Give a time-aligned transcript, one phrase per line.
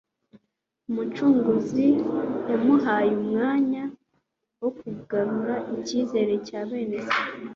[0.89, 1.85] Umucunguzi
[2.49, 3.83] yamuhaye umwanya
[4.61, 7.17] wo kugarura icyizere cya bene se